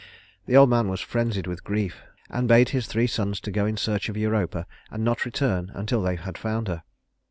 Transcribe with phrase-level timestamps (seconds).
[0.47, 2.01] The old man was frenzied with grief,
[2.31, 6.01] and bade his three sons to go in search of Europa and not return until
[6.01, 6.81] they had found her.